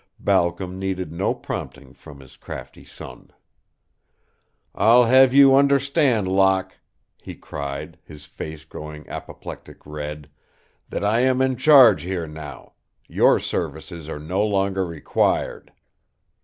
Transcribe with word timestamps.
Balcom 0.19 0.79
needed 0.79 1.11
no 1.11 1.35
prompting 1.35 1.93
from 1.93 2.21
his 2.21 2.35
crafty 2.35 2.83
son. 2.83 3.29
"I'll 4.73 5.03
have 5.03 5.31
you 5.31 5.53
understand, 5.55 6.27
Locke," 6.27 6.75
he 7.19 7.35
cried, 7.35 7.99
his 8.03 8.25
face 8.25 8.65
growing 8.65 9.07
apoplectic 9.07 9.85
red, 9.85 10.31
"that 10.89 11.03
I 11.03 11.19
am 11.19 11.39
in 11.39 11.55
charge 11.55 12.01
here 12.01 12.25
now. 12.25 12.73
Your 13.07 13.39
services 13.39 14.09
are 14.09 14.17
no 14.19 14.43
longer 14.43 14.87
required." 14.87 15.71